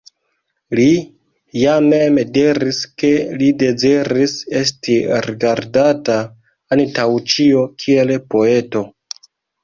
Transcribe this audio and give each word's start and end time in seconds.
Li 0.77 0.85
ja 1.63 1.73
mem 1.87 2.15
diris 2.37 2.79
ke 3.03 3.11
li 3.41 3.49
deziris 3.63 4.33
esti 4.61 4.95
rigardata, 5.25 6.15
antaŭ 6.77 7.05
ĉio, 7.35 7.61
kiel 7.85 8.15
poeto. 8.35 8.83